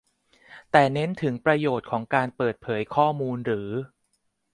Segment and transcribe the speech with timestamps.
[0.71, 3.69] แต่เน้นถึงประโยชน์ของการเปิดเผยข้อมูลหรือ